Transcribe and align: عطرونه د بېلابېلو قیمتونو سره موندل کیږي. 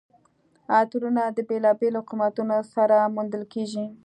عطرونه 0.77 1.23
د 1.35 1.39
بېلابېلو 1.49 2.01
قیمتونو 2.09 2.57
سره 2.73 2.97
موندل 3.15 3.43
کیږي. 3.53 3.85